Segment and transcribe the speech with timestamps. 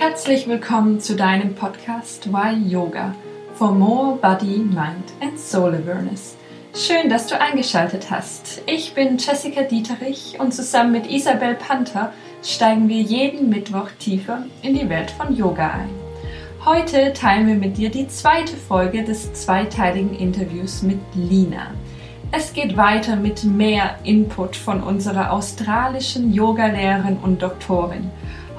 [0.00, 3.14] Herzlich willkommen zu deinem Podcast Why Yoga
[3.52, 6.38] for More Body, Mind and Soul Awareness.
[6.74, 8.62] Schön, dass du eingeschaltet hast.
[8.64, 14.72] Ich bin Jessica Dieterich und zusammen mit Isabel Panther steigen wir jeden Mittwoch tiefer in
[14.72, 15.90] die Welt von Yoga ein.
[16.64, 21.74] Heute teilen wir mit dir die zweite Folge des zweiteiligen Interviews mit Lina.
[22.32, 28.10] Es geht weiter mit mehr Input von unserer australischen Yogalehrerin und Doktorin.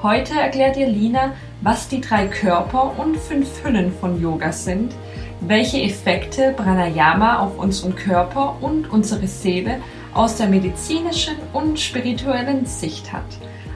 [0.02, 4.92] Heute erklärt dir Lina, was die drei Körper und fünf Hüllen von Yoga sind,
[5.40, 9.76] welche Effekte Pranayama auf unseren Körper und unsere Seele
[10.12, 13.22] aus der medizinischen und spirituellen Sicht hat.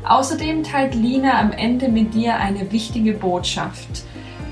[0.04, 4.02] Außerdem teilt Lina am Ende mit dir eine wichtige Botschaft,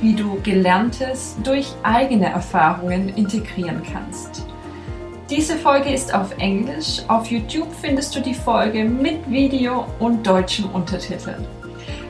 [0.00, 4.46] wie du Gelerntes durch eigene Erfahrungen integrieren kannst.
[5.28, 7.02] Diese Folge ist auf Englisch.
[7.08, 11.34] Auf YouTube findest du die Folge mit Video und deutschem Untertitel.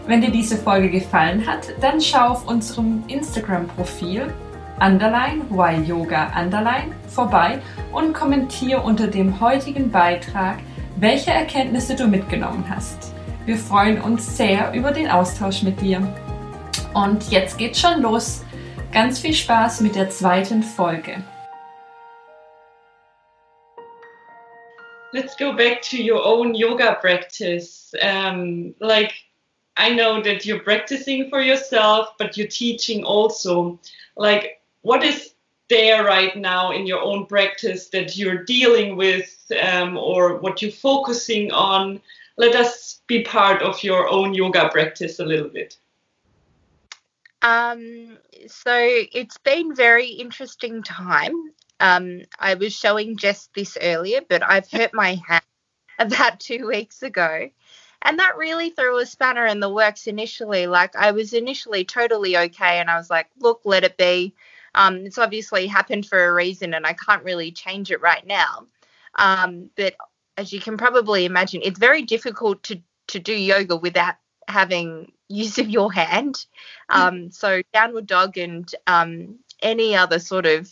[0.06, 4.30] Wenn dir diese Folge gefallen hat, dann schau auf unserem Instagram-Profil
[4.78, 5.44] underline
[5.86, 10.58] yoga underline vorbei und kommentiere unter dem heutigen Beitrag,
[10.97, 13.14] welche Erkenntnisse du mitgenommen hast.
[13.47, 16.06] Wir freuen uns sehr über den Austausch mit dir.
[16.92, 18.44] Und jetzt geht's schon los.
[18.92, 21.25] Ganz viel Spaß mit der zweiten Folge.
[25.12, 27.92] Let's go back to your own yoga practice.
[28.02, 29.12] Um, like
[29.77, 33.78] I know that you're practicing for yourself, but you're teaching also.
[34.16, 35.34] Like, what is
[35.69, 40.70] there right now in your own practice that you're dealing with um, or what you're
[40.70, 42.00] focusing on?
[42.36, 45.77] Let us be part of your own yoga practice a little bit.
[47.42, 48.16] Um,
[48.47, 51.34] so it's been very interesting time.
[51.81, 55.44] Um, I was showing Jess this earlier, but I've hurt my hand
[55.98, 57.50] about two weeks ago
[58.05, 60.66] and that really threw a spanner in the works initially.
[60.66, 64.34] Like I was initially totally okay, and I was like, look, let it be.
[64.74, 68.66] Um, it's obviously happened for a reason, and I can't really change it right now.
[69.15, 69.94] Um, but
[70.37, 74.16] as you can probably imagine, it's very difficult to to do yoga without
[74.48, 76.44] having use of your hand.
[76.91, 80.71] Um, so downward dog and um, any other sort of,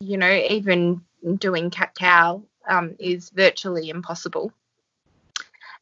[0.00, 1.02] you know, even
[1.36, 4.52] doing cat cow um, is virtually impossible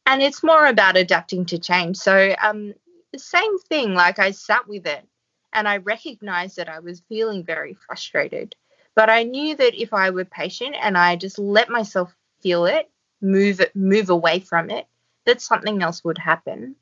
[0.07, 1.97] and it's more about adapting to change.
[1.97, 2.73] So, um,
[3.11, 5.05] the same thing, like I sat with it
[5.53, 8.55] and I recognized that I was feeling very frustrated.
[8.95, 12.89] But I knew that if I were patient and I just let myself feel it,
[13.21, 14.87] move it, move away from it,
[15.25, 16.75] that something else would happen.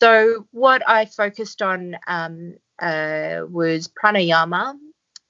[0.00, 4.76] So, what I focused on um, uh, was pranayama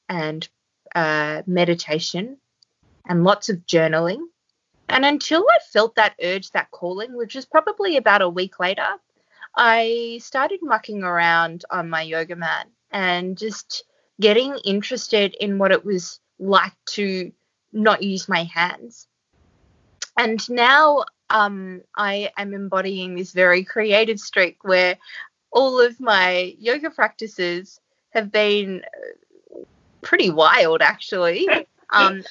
[0.08, 0.48] and
[0.94, 2.38] uh, meditation
[3.06, 4.22] and lots of journaling
[4.88, 8.86] and until I felt that urge, that calling, which was probably about a week later,
[9.54, 13.84] I started mucking around on my yoga mat and just
[14.20, 17.32] getting interested in what it was like to
[17.72, 19.08] not use my hands.
[20.18, 24.96] And now um, I am embodying this very creative streak where
[25.50, 27.80] all of my yoga practices
[28.10, 29.60] have been uh,
[30.02, 31.48] pretty wild, actually.
[31.88, 32.24] Um,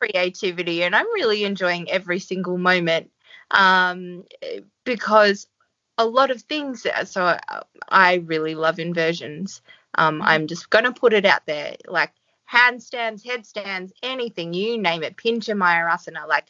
[0.00, 3.10] creativity and I'm really enjoying every single moment
[3.50, 4.24] um,
[4.84, 5.46] because
[5.98, 6.86] a lot of things.
[7.04, 9.62] So I, I really love inversions.
[9.94, 10.20] Um.
[10.22, 12.12] I'm just going to put it out there like
[12.52, 16.28] handstands, headstands, anything, you name it, Pincha Mayurasana.
[16.28, 16.46] Like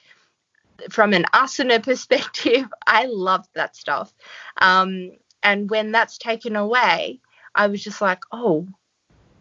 [0.91, 4.13] from an asana perspective, I love that stuff.
[4.61, 7.21] Um, and when that's taken away,
[7.55, 8.67] I was just like, oh,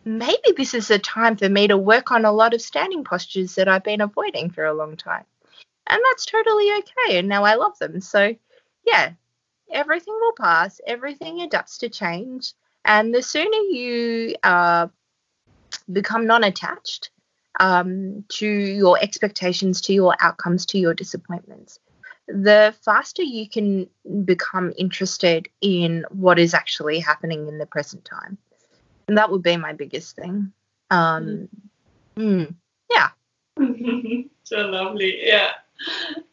[0.05, 3.55] maybe this is a time for me to work on a lot of standing postures
[3.55, 5.25] that I've been avoiding for a long time.
[5.87, 7.19] And that's totally okay.
[7.19, 8.01] And now I love them.
[8.01, 8.35] So,
[8.85, 9.13] yeah,
[9.71, 12.53] everything will pass, everything adapts to change.
[12.83, 14.87] And the sooner you uh,
[15.91, 17.09] become non attached
[17.59, 21.79] um, to your expectations, to your outcomes, to your disappointments,
[22.27, 23.87] the faster you can
[24.23, 28.37] become interested in what is actually happening in the present time.
[29.07, 30.51] And that would be my biggest thing.
[30.89, 31.59] Um, mm.
[32.17, 32.55] Mm,
[32.89, 33.09] yeah.
[34.43, 35.27] so lovely.
[35.27, 35.51] Yeah.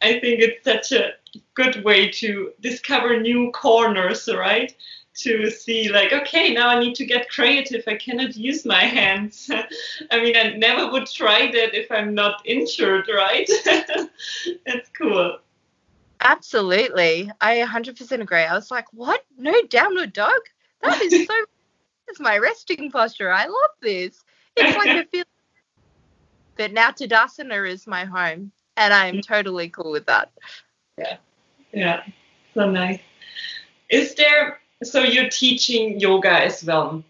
[0.01, 1.13] I think it's such a
[1.53, 4.73] good way to discover new corners, right?
[5.17, 7.83] To see, like, okay, now I need to get creative.
[7.85, 9.49] I cannot use my hands.
[10.11, 13.49] I mean, I never would try that if I'm not injured, right?
[13.65, 15.37] That's cool.
[16.21, 17.29] Absolutely.
[17.41, 18.39] I 100% agree.
[18.39, 19.23] I was like, what?
[19.37, 20.39] No downward dog?
[20.81, 21.45] That is so
[22.09, 23.31] is my resting posture.
[23.31, 24.23] I love this.
[24.55, 25.25] It's like a feel.
[26.55, 30.31] But now Tadasana is my home, and I am totally cool with that.
[30.97, 31.17] Yeah,
[31.71, 32.03] yeah,
[32.53, 32.99] so nice.
[33.89, 37.03] Is there so you're teaching yoga as well.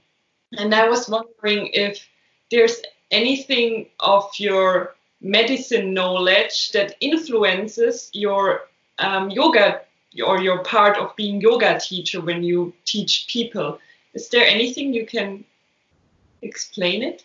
[0.58, 2.08] And I was wondering if
[2.52, 2.82] there's
[3.12, 8.62] anything of your medicine knowledge that influences your
[9.00, 9.82] um, yoga
[10.24, 13.80] or your part of being yoga teacher when you teach people.
[14.14, 15.44] Is there anything you can
[16.42, 17.24] explain it?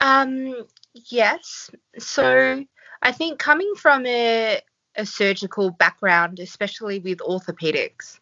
[0.00, 1.70] Um, yes.
[1.98, 2.64] So
[3.02, 4.60] I think coming from a,
[4.96, 8.18] a surgical background, especially with orthopedics,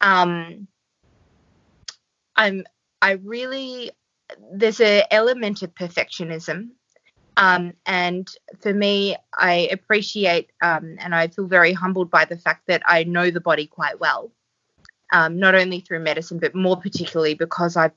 [0.00, 0.66] um,
[2.36, 2.64] I'm
[3.02, 3.90] I really
[4.52, 6.70] there's an element of perfectionism.
[7.36, 8.28] Um, and
[8.60, 13.04] for me, I appreciate um, and I feel very humbled by the fact that I
[13.04, 14.30] know the body quite well,
[15.12, 17.92] um, not only through medicine, but more particularly because I've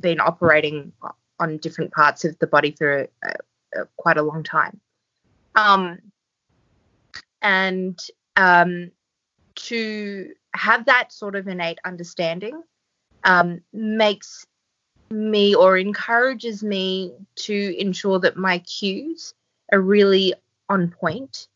[0.00, 0.92] been operating
[1.38, 3.34] on different parts of the body for a,
[3.74, 4.80] a, quite a long time.
[5.54, 5.98] Um,
[7.40, 7.98] and
[8.36, 8.90] um,
[9.54, 12.62] to have that sort of innate understanding
[13.24, 14.46] um, makes
[15.10, 19.34] me or encourages me to ensure that my cues
[19.72, 20.34] are really
[20.68, 21.48] on point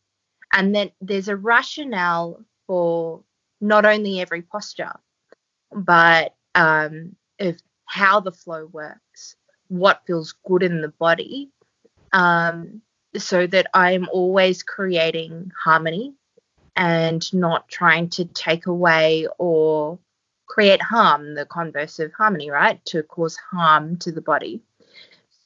[0.53, 3.23] and then there's a rationale for
[3.61, 4.93] not only every posture
[5.71, 9.35] but um, of how the flow works
[9.67, 11.49] what feels good in the body
[12.13, 12.81] um,
[13.15, 16.13] so that i'm always creating harmony
[16.75, 19.99] and not trying to take away or
[20.45, 22.83] create harm, the converse of harmony, right?
[22.85, 24.61] To cause harm to the body.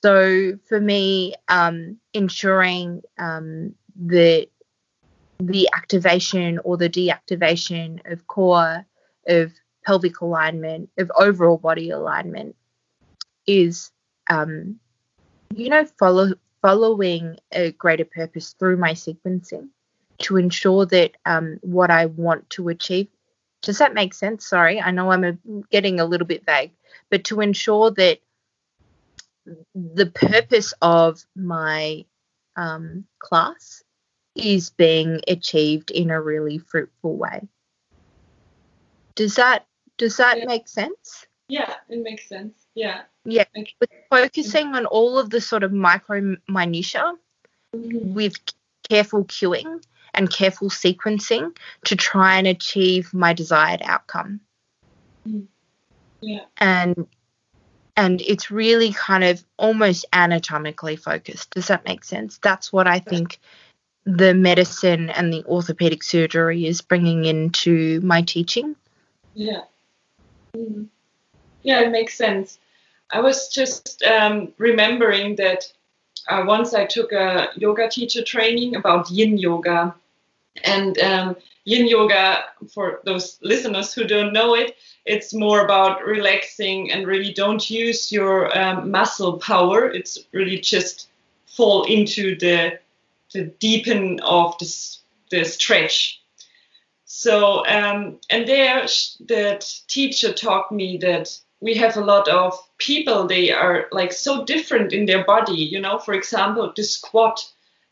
[0.01, 4.49] So for me, um, ensuring um, the
[5.47, 8.85] the activation or the deactivation of core,
[9.27, 9.51] of
[9.85, 12.55] pelvic alignment, of overall body alignment
[13.47, 13.91] is,
[14.29, 14.79] um,
[15.55, 19.69] you know, follow, following a greater purpose through my sequencing
[20.19, 23.07] to ensure that um, what I want to achieve
[23.61, 24.47] does that make sense?
[24.47, 25.37] Sorry, I know I'm a,
[25.69, 26.71] getting a little bit vague,
[27.09, 28.19] but to ensure that
[29.75, 32.05] the purpose of my
[32.55, 33.83] um, class
[34.35, 37.47] is being achieved in a really fruitful way.
[39.15, 39.65] Does that
[39.97, 40.45] does that yeah.
[40.45, 41.27] make sense?
[41.47, 42.65] Yeah, it makes sense.
[42.75, 43.01] Yeah.
[43.25, 47.13] Yeah, with focusing on all of the sort of micro minutia
[47.75, 48.13] mm-hmm.
[48.13, 48.33] with
[48.89, 49.83] careful cueing
[50.13, 51.55] and careful sequencing
[51.85, 54.39] to try and achieve my desired outcome.
[55.27, 55.47] Mm.
[56.21, 56.45] Yeah.
[56.57, 57.07] And
[57.97, 61.51] and it's really kind of almost anatomically focused.
[61.51, 62.39] Does that make sense?
[62.41, 63.39] That's what I think
[64.05, 68.75] the medicine and the orthopedic surgery is bringing into my teaching.
[69.33, 69.61] Yeah.
[70.55, 70.87] Mm.
[71.63, 72.59] Yeah, it makes sense.
[73.11, 75.71] I was just um, remembering that
[76.29, 79.93] uh, once I took a yoga teacher training about yin yoga,
[80.63, 82.43] and um, yin yoga,
[82.73, 84.75] for those listeners who don't know it,
[85.05, 89.89] it's more about relaxing and really don't use your um, muscle power.
[89.89, 91.09] It's really just
[91.45, 92.79] fall into the
[93.33, 94.97] the deepen of the,
[95.29, 96.21] the stretch.
[97.05, 98.87] So, um, and there,
[99.27, 104.45] that teacher taught me that we have a lot of people, they are like so
[104.45, 105.57] different in their body.
[105.57, 107.45] You know, for example, the squat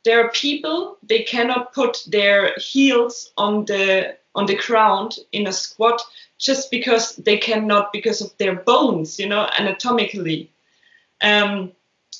[0.05, 5.53] there are people they cannot put their heels on the on the ground in a
[5.53, 6.01] squat
[6.37, 10.51] just because they cannot because of their bones you know anatomically
[11.21, 11.71] um,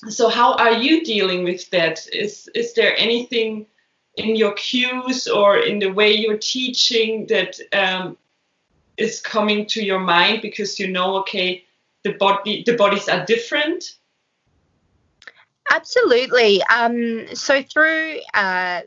[0.08, 3.66] so how are you dealing with that is is there anything
[4.16, 8.18] in your cues or in the way you're teaching that um,
[8.98, 11.64] is coming to your mind because you know okay
[12.04, 14.00] the body the bodies are different
[15.70, 16.62] Absolutely.
[16.64, 18.82] Um, so through uh,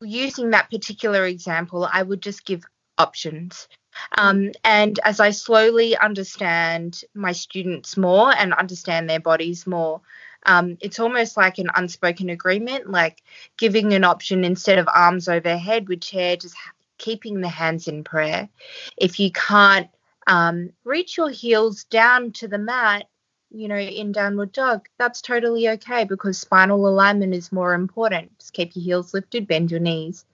[0.00, 2.62] using that particular example, I would just give
[2.98, 3.68] options.
[4.16, 10.00] Um, and as I slowly understand my students more and understand their bodies more,
[10.46, 13.22] um, it's almost like an unspoken agreement, like
[13.56, 16.54] giving an option instead of arms overhead with chair, just
[16.98, 18.48] keeping the hands in prayer.
[18.96, 19.88] If you can't
[20.26, 23.06] um, reach your heels down to the mat,
[23.50, 28.36] you know, in downward dog, that's totally okay because spinal alignment is more important.
[28.38, 30.24] Just keep your heels lifted, bend your knees.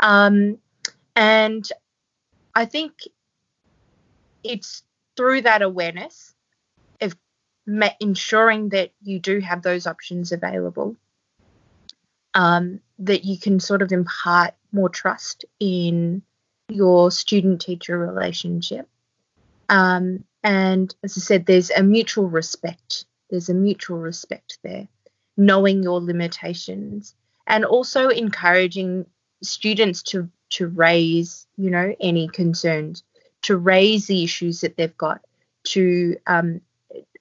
[0.00, 0.58] Um,
[1.14, 1.66] and
[2.56, 2.94] I think
[4.42, 4.82] it's
[5.14, 6.34] through that awareness
[7.02, 7.14] of
[8.00, 10.96] ensuring that you do have those options available
[12.32, 16.22] um, that you can sort of impart more trust in
[16.70, 18.88] your student teacher relationship.
[19.68, 23.04] Um, and as I said, there's a mutual respect.
[23.28, 24.88] There's a mutual respect there,
[25.36, 27.14] knowing your limitations
[27.46, 29.04] and also encouraging
[29.42, 33.02] students to to raise, you know, any concerns
[33.42, 35.20] to raise the issues that they've got,
[35.64, 36.60] to um,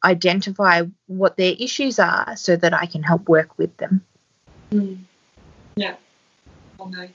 [0.04, 4.04] identify what their issues are so that I can help work with them.
[4.72, 5.00] Mm.
[5.76, 5.96] Yeah.
[6.80, 7.10] Oh, nice.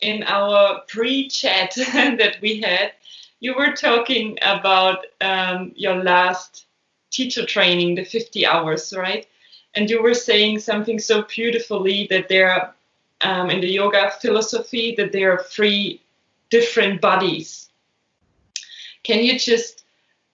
[0.00, 2.92] In our pre chat that we had,
[3.40, 6.66] you were talking about um, your last
[7.10, 9.26] teacher training, the 50 hours, right?
[9.74, 12.74] And you were saying something so beautifully that there are
[13.20, 16.00] um, in the yoga philosophy that there are three
[16.50, 17.68] different bodies.
[19.02, 19.84] Can you just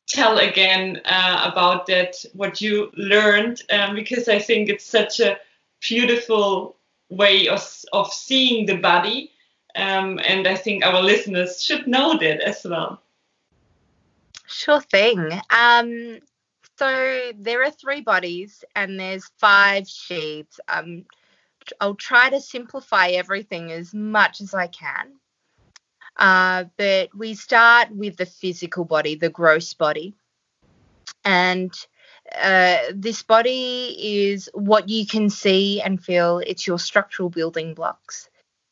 [0.07, 3.63] tell again uh, about that, what you learned?
[3.71, 5.39] Um, because I think it's such a
[5.81, 6.77] beautiful
[7.09, 9.31] way of, of seeing the body.
[9.77, 13.01] Um, and I think our listeners should know that as well.
[14.47, 15.41] Sure thing.
[15.51, 16.21] Um,
[16.79, 20.61] so there are three bodies and there's five sheaths.
[20.69, 21.07] Um,
[21.81, 25.13] I'll try to simplify everything as much as I can.
[26.17, 30.15] Uh, but we start with the physical body, the gross body.
[31.25, 31.73] And
[32.41, 36.39] uh, this body is what you can see and feel.
[36.39, 38.29] It's your structural building blocks.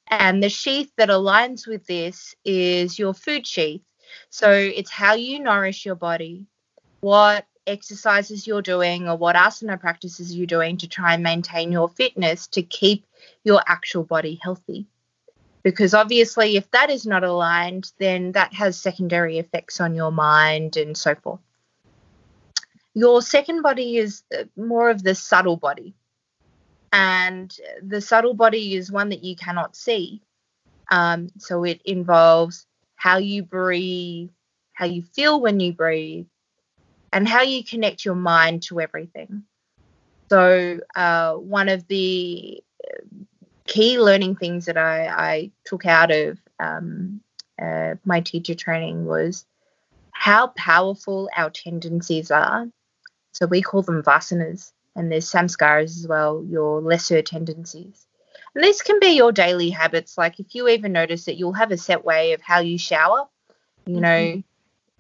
[0.09, 3.83] And the sheath that aligns with this is your food sheath.
[4.31, 6.47] So it's how you nourish your body,
[7.01, 11.89] what exercises you're doing, or what asana practices you're doing to try and maintain your
[11.89, 13.07] fitness to keep
[13.45, 14.87] your actual body healthy.
[15.63, 20.77] Because obviously, if that is not aligned, then that has secondary effects on your mind
[20.77, 21.41] and so forth.
[22.95, 25.95] Your second body is uh, more of the subtle body.
[26.93, 30.21] And the subtle body is one that you cannot see.
[30.91, 32.67] Um, so it involves
[32.97, 34.31] how you breathe,
[34.75, 36.27] how you feel when you breathe,
[37.13, 39.45] and how you connect your mind to everything.
[40.31, 42.63] So, uh, one of the
[43.67, 47.21] key learning things that I, I took out of um,
[47.61, 49.47] uh, my teacher training was
[50.11, 52.69] how powerful our tendencies are.
[53.33, 58.07] So we call them vasanas, and there's samskaras as well, your lesser tendencies.
[58.55, 60.19] And this can be your daily habits.
[60.19, 63.27] Like if you even notice that you'll have a set way of how you shower,
[63.87, 64.43] you know,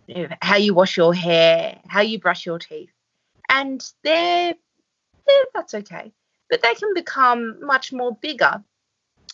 [0.08, 0.32] mm-hmm.
[0.40, 2.90] how you wash your hair, how you brush your teeth.
[3.48, 4.54] And they're,
[5.26, 6.12] they're that's okay
[6.52, 8.62] but they can become much more bigger.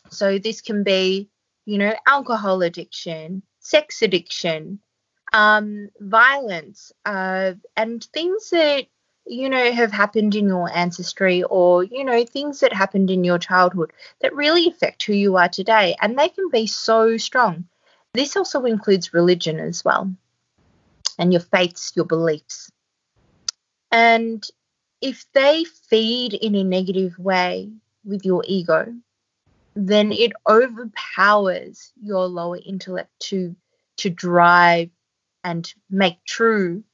[0.08, 1.28] So this can be,
[1.66, 4.78] you know, alcohol addiction, sex addiction,
[5.32, 8.86] um, violence, uh, and things that
[9.26, 13.38] you know have happened in your ancestry or you know things that happened in your
[13.38, 17.68] childhood that really affect who you are today and they can be so strong
[18.14, 20.10] this also includes religion as well
[21.18, 22.70] and your faiths your beliefs
[23.90, 24.46] and
[25.00, 27.70] if they feed in a negative way
[28.04, 28.94] with your ego,
[29.74, 33.54] then it overpowers your lower intellect to
[33.98, 34.90] to drive
[35.42, 36.84] and make true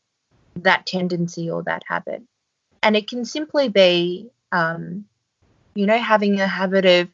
[0.56, 2.22] that tendency or that habit.
[2.82, 5.06] And it can simply be, um,
[5.74, 7.08] you know, having a habit of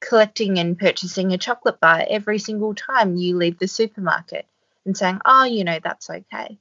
[0.00, 4.46] collecting and purchasing a chocolate bar every single time you leave the supermarket
[4.86, 6.58] and saying, oh, you know, that's okay.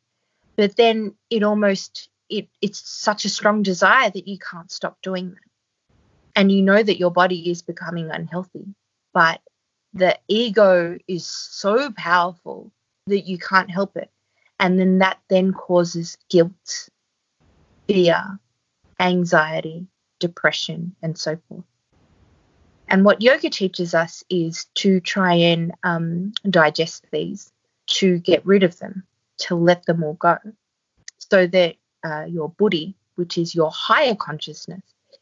[0.58, 5.29] But then it almost it it's such a strong desire that you can't stop doing
[5.29, 5.39] that.
[6.36, 8.75] And you know that your body is becoming unhealthy
[9.15, 9.39] but
[9.94, 12.70] the ego is so powerful
[13.08, 14.12] that you can't help it.
[14.60, 16.89] And then that then causes guilt
[17.88, 18.38] fear
[19.00, 19.88] anxiety
[20.20, 21.63] depression and so forth.
[22.89, 27.51] And what yoga teaches us is to try and um, digest these
[27.87, 29.03] to get rid of them
[29.37, 30.37] to let them all go
[31.17, 34.81] so that uh, your buddhi, which is your higher consciousness,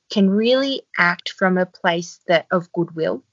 [0.10, 3.24] can really act from a place that of goodwill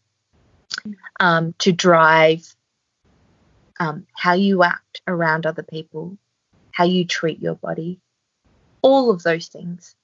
[1.19, 2.55] um, to drive
[3.79, 6.17] um, how you act around other people,
[6.73, 7.99] how you treat your body,
[8.83, 9.95] all of those things.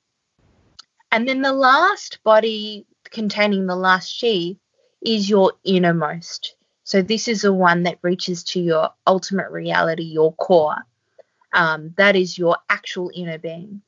[1.12, 4.58] And then the last body containing the last sheath
[5.04, 6.56] is your innermost.
[6.86, 10.86] So this is the one that reaches to your ultimate reality, your core.
[11.52, 13.82] Um, that is your actual inner being.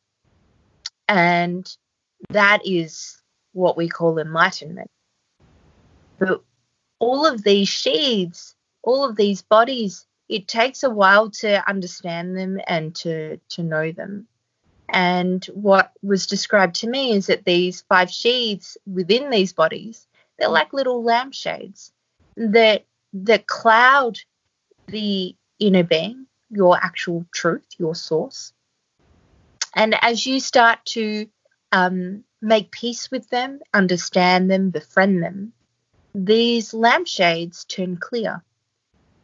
[1.07, 1.65] And
[2.31, 4.91] that is what we call enlightenment.
[6.19, 6.43] But
[6.99, 12.59] all of these sheaths, all of these bodies, it takes a while to understand them
[12.67, 14.27] and to, to know them.
[14.89, 20.49] And what was described to me is that these five sheaths within these bodies, they're
[20.49, 21.93] like little lampshades
[22.39, 24.19] that that cloud
[24.89, 28.53] the inner being your actual truth, your source.
[29.75, 31.29] And as you start to
[31.73, 35.53] um, make peace with them, understand them, befriend them,
[36.15, 38.43] these lampshades turn clear.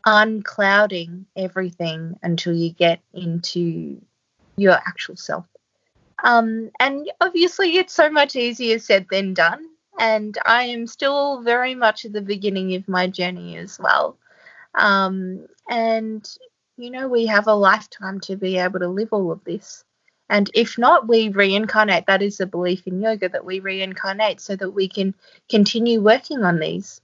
[0.06, 4.00] unclouding everything until you get into
[4.56, 5.46] your actual self.
[6.22, 9.64] Um, and obviously, it's so much easier said than done.
[9.98, 14.16] And I am still very much at the beginning of my journey as well.
[14.74, 16.28] Um, and,
[16.76, 19.84] you know, we have a lifetime to be able to live all of this.
[20.28, 22.06] And if not, we reincarnate.
[22.06, 25.14] That is the belief in yoga that we reincarnate so that we can
[25.48, 27.00] continue working on these.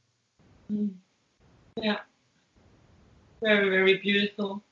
[0.72, 0.94] Mm.
[1.76, 1.98] Yeah.
[3.42, 4.62] Very, very beautiful.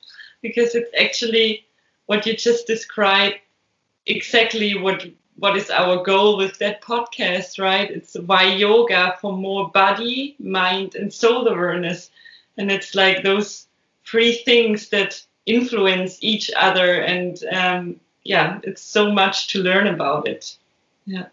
[0.42, 1.66] Because it's actually
[2.06, 3.36] what you just described
[4.06, 5.04] exactly what
[5.38, 7.90] what is our goal with that podcast, right?
[7.90, 12.10] It's why yoga for more body, mind, and soul awareness.
[12.56, 13.68] And it's like those
[14.04, 17.02] three things that influence each other.
[17.02, 20.56] And um, yeah, it's so much to learn about it.
[21.06, 21.26] Yeah.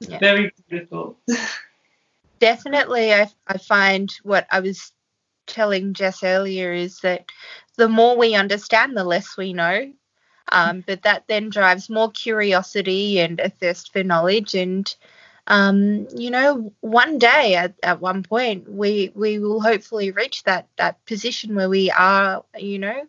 [0.00, 0.18] yeah.
[0.18, 1.16] Very beautiful.
[2.40, 4.92] Definitely, I, I find what I was
[5.46, 7.26] telling Jess earlier is that
[7.76, 9.92] the more we understand, the less we know.
[10.50, 14.54] Um, but that then drives more curiosity and a thirst for knowledge.
[14.54, 14.94] And,
[15.46, 20.68] um, you know, one day at, at one point, we, we will hopefully reach that,
[20.76, 23.06] that position where we are, you know,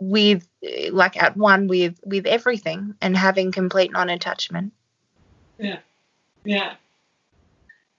[0.00, 0.46] with
[0.90, 4.72] like at one with with everything and having complete non-attachment.
[5.58, 5.78] Yeah.
[6.44, 6.74] Yeah.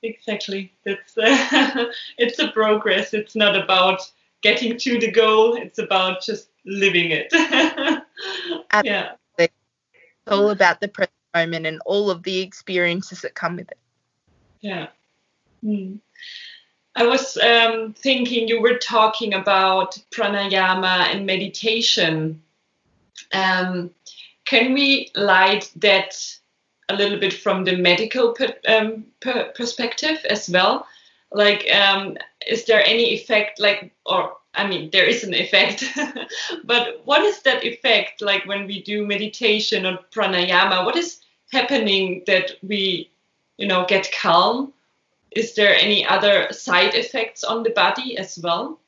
[0.02, 0.74] Exactly.
[0.86, 1.86] That's uh,
[2.18, 3.14] it's a progress.
[3.14, 4.02] It's not about
[4.42, 5.56] getting to the goal.
[5.56, 7.32] It's about just living it
[8.84, 9.12] yeah.
[9.38, 9.54] It's
[10.28, 13.78] all about the present moment and all of the experiences that come with it.
[14.62, 14.88] Yeah.
[15.64, 16.00] Mm.
[16.96, 22.42] i was um, thinking you were talking about pranayama and meditation.
[23.34, 23.92] Um,
[24.46, 26.16] can we light that
[26.88, 30.88] a little bit from the medical per, um, per perspective as well?
[31.32, 35.84] Like um, is there any effect like or I mean, there is an effect,
[36.64, 40.86] but what is that effect like when we do meditation or pranayama?
[40.86, 43.12] What is happening that we,
[43.58, 44.74] you know, get calm?
[45.32, 48.80] Is there any other side effects on the body as well?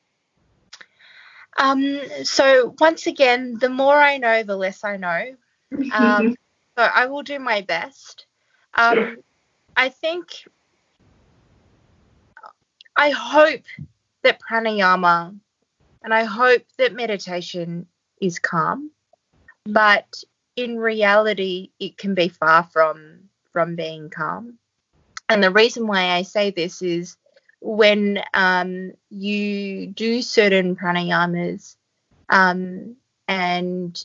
[1.57, 5.35] Um, so once again, the more I know, the less I know.
[5.93, 6.35] Um,
[6.77, 8.25] so I will do my best.
[8.73, 9.17] Um.
[9.75, 10.47] I think,
[12.95, 13.63] I hope
[14.23, 15.39] that pranayama
[16.03, 17.87] and I hope that meditation
[18.19, 18.91] is calm,
[19.65, 20.23] but
[20.55, 24.57] in reality, it can be far from from being calm.
[25.29, 27.17] And the reason why I say this is
[27.61, 31.75] when um, you do certain pranayamas,
[32.29, 32.95] um,
[33.27, 34.03] and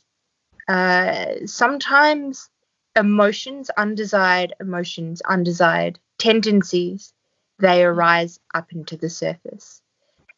[0.68, 2.50] uh, sometimes
[2.96, 7.12] emotions, undesired emotions, undesired tendencies,
[7.58, 9.82] they arise up into the surface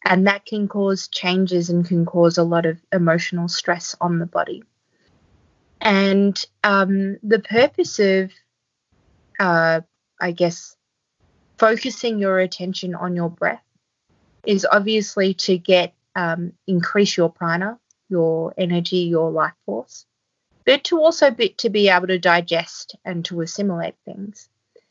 [0.04, 4.26] and that can cause changes and can cause a lot of emotional stress on the
[4.26, 4.62] body.
[5.80, 8.32] And um, the purpose of,
[9.38, 9.80] uh,
[10.20, 10.76] I guess,
[11.58, 13.62] focusing your attention on your breath
[14.44, 20.06] is obviously to get um, increase your prana, your energy, your life force,
[20.64, 24.48] but to also be, to be able to digest and to assimilate things,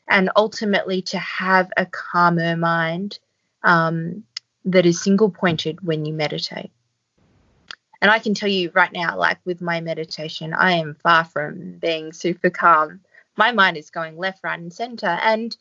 [0.08, 3.18] and ultimately to have a calmer mind
[3.62, 4.24] um,
[4.64, 6.70] that is single pointed when you meditate.
[8.00, 11.78] And I can tell you right now, like with my meditation, I am far from
[11.78, 13.00] being super calm.
[13.36, 15.06] My mind is going left, right, and center.
[15.06, 15.56] And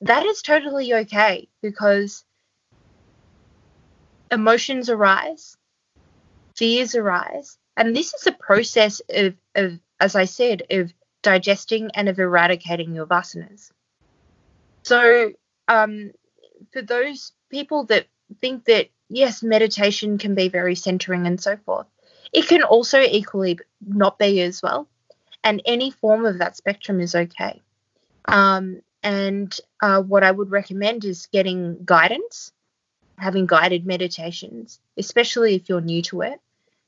[0.00, 2.24] that is totally okay because
[4.30, 5.56] emotions arise,
[6.56, 7.58] fears arise.
[7.76, 12.94] And this is a process of, of as I said, of digesting and of eradicating
[12.94, 13.70] your vasanas.
[14.82, 15.32] So,
[15.68, 16.10] um,
[16.72, 18.06] for those people that
[18.40, 21.86] think that yes, meditation can be very centering and so forth.
[22.32, 24.88] It can also equally not be as well,
[25.42, 27.60] and any form of that spectrum is okay.
[28.26, 32.52] Um, and uh, what I would recommend is getting guidance,
[33.16, 36.40] having guided meditations, especially if you're new to it,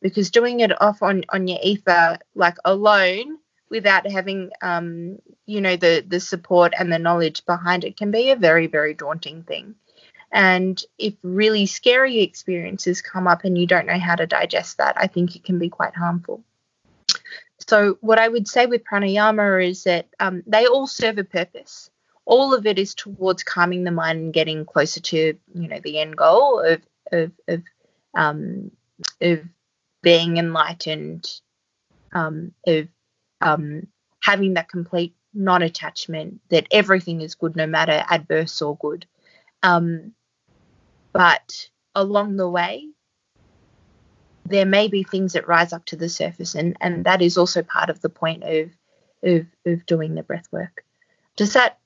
[0.02, 3.38] because doing it off on on your ether like alone
[3.70, 8.30] without having um, you know the the support and the knowledge behind it can be
[8.30, 9.74] a very very daunting thing
[10.32, 14.96] and if really scary experiences come up and you don't know how to digest that,
[14.96, 16.42] I think it can be quite harmful.
[17.68, 21.90] So, what I would say with pranayama is that um, they all serve a purpose.
[22.24, 25.16] All of it is towards calming the mind and getting closer to,
[25.54, 27.62] you know, the end goal of of of,
[28.14, 28.70] um,
[29.20, 29.40] of
[30.02, 31.30] being enlightened,
[32.12, 32.88] um, of
[33.42, 33.86] um,
[34.20, 39.06] having that complete non-attachment that everything is good, no matter adverse or good.
[39.62, 40.14] Um,
[41.12, 42.88] but along the way,
[44.44, 47.62] there may be things that rise up to the surface, and, and that is also
[47.62, 48.70] part of the point of
[49.22, 50.84] of, of doing the breath work.
[51.36, 51.78] Does that?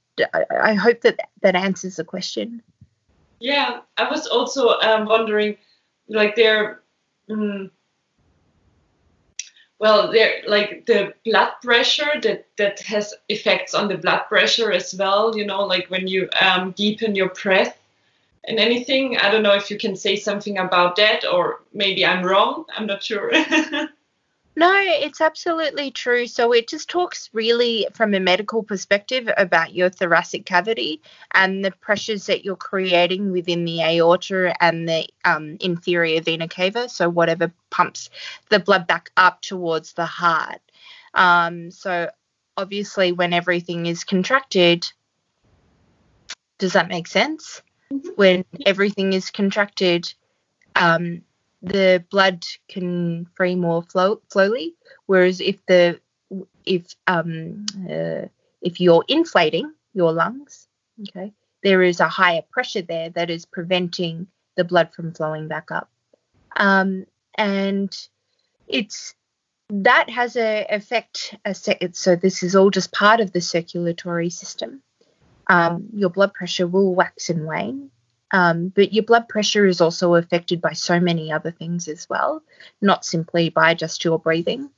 [0.51, 2.63] I hope that that answers the question.
[3.39, 5.59] Yeah, I was also um, wondering,
[6.09, 6.81] like there,
[7.31, 7.71] um,
[9.79, 14.95] well, there like the blood pressure that that has effects on the blood pressure as
[14.95, 15.37] well.
[15.37, 17.79] You know, like when you um, deepen your breath
[18.47, 19.17] and anything.
[19.17, 22.65] I don't know if you can say something about that, or maybe I'm wrong.
[22.77, 23.33] I'm not sure.
[24.59, 26.27] No, it's absolutely true.
[26.27, 31.03] So it just talks really from a medical perspective about your thoracic cavity
[31.35, 36.89] and the pressures that you're creating within the aorta and the um, inferior vena cava.
[36.89, 38.09] So whatever pumps
[38.49, 40.63] the blood back up towards the heart.
[41.13, 42.11] Um, so
[42.57, 44.91] obviously, when everything is contracted,
[46.57, 47.61] does that make sense?
[47.93, 48.09] Mm-hmm.
[48.17, 50.13] When everything is contracted,
[50.75, 51.23] um,
[51.63, 54.75] the blood can free more flow, slowly.
[55.07, 56.01] Whereas if the
[56.65, 58.27] if um uh,
[58.61, 60.69] if you're inflating your lungs,
[61.09, 65.71] okay, there is a higher pressure there that is preventing the blood from flowing back
[65.71, 65.91] up.
[66.57, 67.97] Um, and
[68.67, 69.15] it's
[69.69, 71.35] that has a effect.
[71.45, 74.83] A so this is all just part of the circulatory system.
[75.49, 77.91] Um, your blood pressure will wax and wane.
[78.33, 82.43] Um, but your blood pressure is also affected by so many other things as well,
[82.81, 84.71] not simply by just your breathing.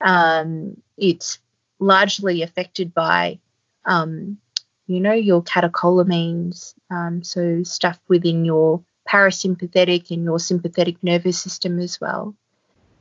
[0.00, 1.38] Um, it's
[1.78, 3.38] largely affected by,
[3.86, 4.38] um,
[4.86, 11.78] you know, your catecholamines, um, so stuff within your parasympathetic and your sympathetic nervous system
[11.80, 12.34] as well,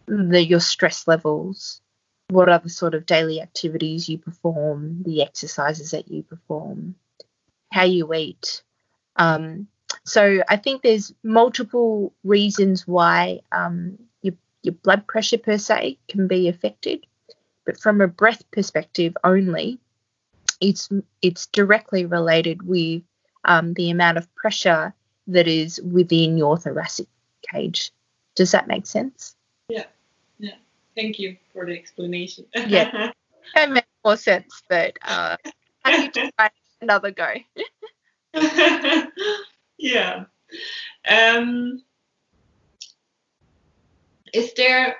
[0.07, 1.81] the, your stress levels,
[2.29, 6.95] what other sort of daily activities you perform, the exercises that you perform,
[7.71, 8.63] how you eat.
[9.15, 9.67] Um,
[10.05, 16.27] so I think there's multiple reasons why um, your, your blood pressure per se can
[16.27, 17.05] be affected,
[17.65, 19.79] but from a breath perspective only,
[20.61, 20.89] it's
[21.21, 23.03] it's directly related with
[23.45, 24.93] um, the amount of pressure
[25.27, 27.07] that is within your thoracic
[27.51, 27.91] cage.
[28.35, 29.35] Does that make sense?
[29.69, 29.85] Yeah,
[30.37, 30.55] yeah.
[30.95, 32.45] Thank you for the explanation.
[32.55, 33.11] yeah,
[33.55, 35.37] that makes more sense, but uh,
[35.83, 36.29] how do you
[36.81, 37.33] another go?
[39.77, 40.25] yeah.
[41.09, 41.83] Um,
[44.33, 44.97] is there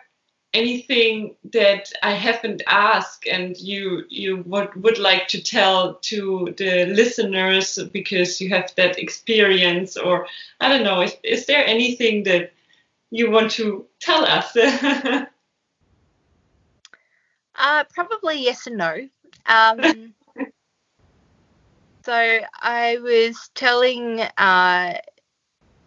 [0.53, 6.87] anything that I haven't asked and you you would, would like to tell to the
[6.87, 10.25] listeners because you have that experience or
[10.59, 12.51] I don't know is, is there anything that
[13.11, 14.57] you want to tell us
[17.55, 19.07] uh, probably yes and no
[19.45, 20.15] um,
[22.09, 24.93] so I was telling uh,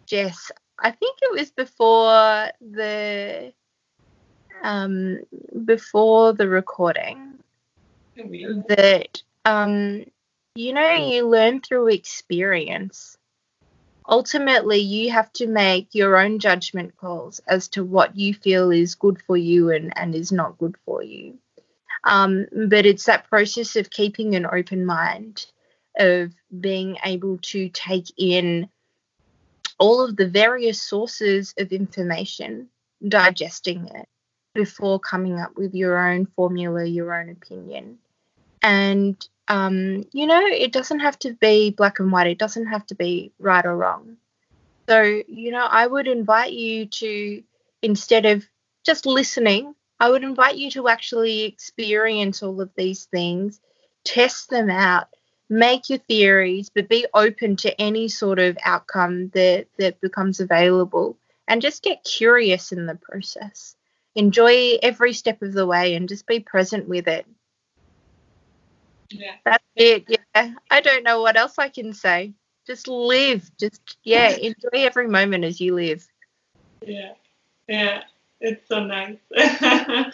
[0.05, 3.51] Jess, I think it was before the
[4.63, 5.19] um,
[5.65, 7.39] before the recording
[8.15, 10.05] that um,
[10.55, 13.17] you know you learn through experience.
[14.07, 18.95] Ultimately, you have to make your own judgment calls as to what you feel is
[18.95, 21.37] good for you and, and is not good for you.
[22.05, 25.47] Um, but it's that process of keeping an open mind
[25.97, 28.69] of being able to take in
[29.79, 32.69] all of the various sources of information,
[33.07, 34.07] digesting it
[34.53, 37.97] before coming up with your own formula, your own opinion.
[38.61, 42.85] And, um, you know, it doesn't have to be black and white, it doesn't have
[42.87, 44.17] to be right or wrong.
[44.87, 47.43] So, you know, I would invite you to,
[47.81, 48.45] instead of
[48.85, 53.59] just listening, I would invite you to actually experience all of these things,
[54.03, 55.07] test them out,
[55.53, 61.15] make your theories, but be open to any sort of outcome that, that becomes available
[61.47, 63.75] and just get curious in the process.
[64.15, 67.27] Enjoy every step of the way and just be present with it.
[69.09, 69.35] Yeah.
[69.45, 70.05] That's it.
[70.07, 70.53] Yeah.
[70.71, 72.33] I don't know what else I can say.
[72.65, 73.49] Just live.
[73.59, 76.07] Just, yeah, enjoy every moment as you live.
[76.81, 77.13] Yeah.
[77.67, 78.03] Yeah.
[78.41, 79.17] It's so nice.
[79.37, 80.11] I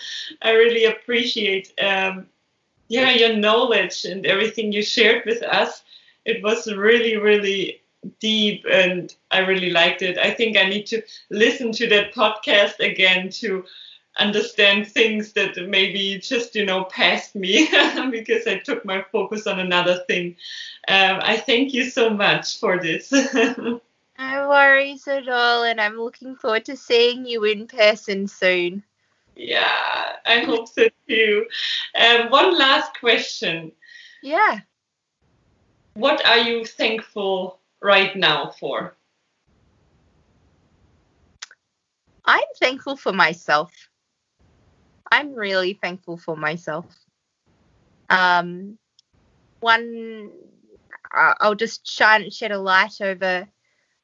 [0.52, 2.28] really appreciate um,
[2.90, 5.84] yeah, your knowledge and everything you shared with us.
[6.26, 7.82] It was really, really
[8.20, 10.18] deep and I really liked it.
[10.18, 13.64] I think I need to listen to that podcast again to
[14.18, 17.70] understand things that maybe just, you know, passed me
[18.12, 20.36] because I took my focus on another thing.
[20.88, 23.12] Um, I thank you so much for this.
[23.58, 23.80] no
[24.18, 25.64] worries at all.
[25.64, 28.84] And I'm looking forward to seeing you in person soon.
[29.40, 31.46] Yeah, I hope so too.
[31.96, 33.72] Um, one last question.
[34.22, 34.60] Yeah.
[35.94, 38.98] What are you thankful right now for?
[42.26, 43.72] I'm thankful for myself.
[45.10, 46.86] I'm really thankful for myself.
[48.10, 48.78] Um,
[49.62, 50.32] one,
[51.10, 53.48] I'll just shine shed a light over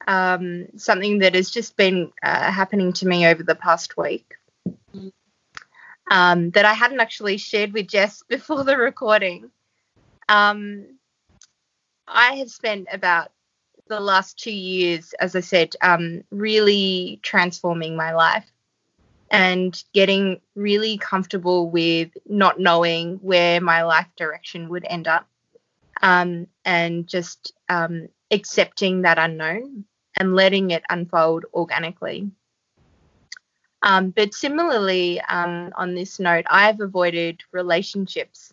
[0.08, 4.36] um, something that has just been uh, happening to me over the past week.
[6.10, 9.50] Um, that I hadn't actually shared with Jess before the recording.
[10.30, 10.98] Um,
[12.08, 13.32] I have spent about
[13.88, 18.52] the last two years, as I said, um, really transforming my life
[19.32, 25.28] and getting really comfortable with not knowing where my life direction would end up
[26.02, 29.86] um, and just um, accepting that unknown
[30.18, 32.32] and letting it unfold organically.
[33.86, 38.52] Um, but similarly, um, on this note, I've avoided relationships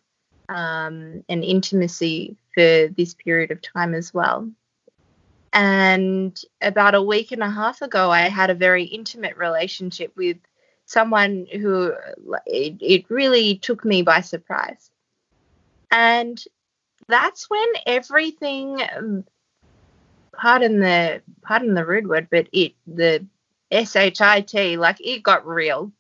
[0.50, 4.50] um, and intimacy for this period of time as well.
[5.54, 10.36] And about a week and a half ago, I had a very intimate relationship with
[10.84, 11.94] someone who
[12.46, 14.90] it, it really took me by surprise.
[15.90, 16.42] And
[17.08, 19.24] that's when everything,
[20.34, 23.26] pardon the pardon the rude word, but it the
[23.72, 25.90] S H I T like it got real,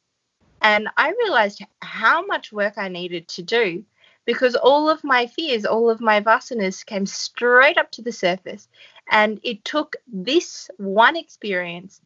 [0.60, 3.84] and I realized how much work I needed to do
[4.24, 8.68] because all of my fears, all of my vasanas came straight up to the surface.
[9.10, 12.00] And it took this one experience,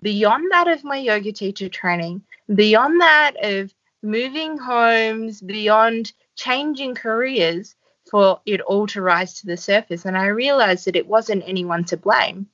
[0.00, 2.22] beyond that of my yoga teacher training,
[2.54, 7.74] beyond that of moving homes, beyond changing careers,
[8.10, 10.06] for it all to rise to the surface.
[10.06, 12.46] And I realized that it wasn't anyone to blame,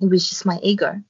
[0.00, 1.02] it was just my ego.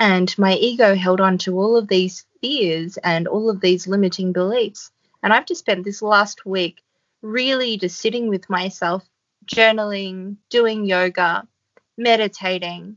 [0.00, 4.32] And my ego held on to all of these fears and all of these limiting
[4.32, 4.90] beliefs.
[5.22, 6.82] And I've just spent this last week
[7.20, 9.04] really just sitting with myself,
[9.46, 11.48] journaling, doing yoga,
[11.96, 12.96] meditating,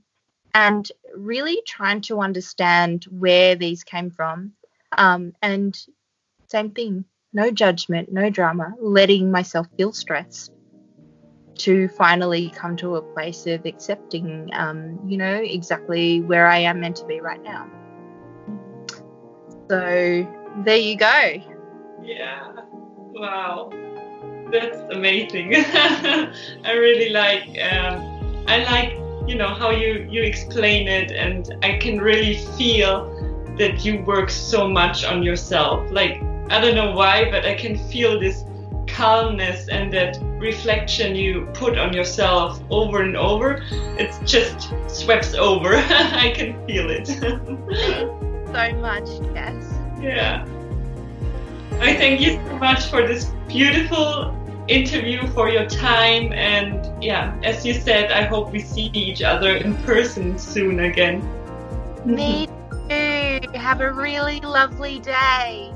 [0.53, 4.53] and really trying to understand where these came from.
[4.95, 5.79] Um, and
[6.49, 10.51] same thing, no judgment, no drama, letting myself feel stressed
[11.61, 16.79] to finally come to a place of accepting, um, you know, exactly where I am
[16.79, 17.69] meant to be right now.
[19.69, 20.27] So
[20.65, 21.41] there you go.
[22.03, 22.51] Yeah.
[23.13, 23.69] Wow.
[24.51, 25.53] That's amazing.
[25.55, 27.47] I really like.
[27.71, 28.97] Um, I like
[29.29, 33.07] you know how you you explain it, and I can really feel
[33.57, 35.89] that you work so much on yourself.
[35.89, 38.43] Like I don't know why, but I can feel this
[38.87, 43.63] calmness and that reflection you put on yourself over and over.
[43.97, 45.75] It just sweeps over.
[45.75, 47.07] I can feel it.
[47.07, 49.73] so much, yes.
[50.01, 50.45] Yeah.
[51.79, 54.35] I thank you so much for this beautiful
[54.67, 59.55] interview, for your time, and yeah, as you said, I hope we see each other
[59.55, 61.21] in person soon again.
[62.05, 62.47] Me
[62.89, 63.39] too.
[63.53, 65.73] Have a really lovely day.